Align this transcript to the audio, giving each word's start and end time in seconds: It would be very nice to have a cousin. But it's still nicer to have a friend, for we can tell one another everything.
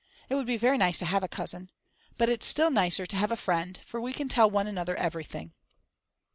It 0.29 0.33
would 0.33 0.47
be 0.47 0.57
very 0.57 0.79
nice 0.79 0.97
to 0.97 1.05
have 1.05 1.21
a 1.23 1.27
cousin. 1.27 1.69
But 2.17 2.27
it's 2.27 2.47
still 2.47 2.71
nicer 2.71 3.05
to 3.05 3.15
have 3.15 3.31
a 3.31 3.35
friend, 3.37 3.79
for 3.85 4.01
we 4.01 4.13
can 4.13 4.27
tell 4.27 4.49
one 4.49 4.65
another 4.65 4.95
everything. 4.95 5.53